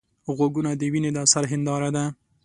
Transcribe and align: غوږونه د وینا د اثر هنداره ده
غوږونه 0.35 0.71
د 0.79 0.81
وینا 0.93 1.09
د 1.13 1.17
اثر 1.25 1.43
هنداره 1.51 1.89
ده 1.95 2.05